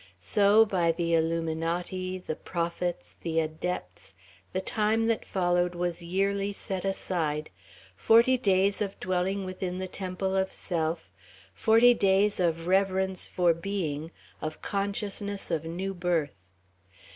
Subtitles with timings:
[0.19, 4.15] So, by the illuminati, the prophets, the adepts,
[4.51, 7.51] the time that followed was yearly set aside
[7.95, 11.11] forty days of dwelling within the temple of self,
[11.53, 14.09] forty days of reverence for being,
[14.41, 16.49] of consciousness of new birth.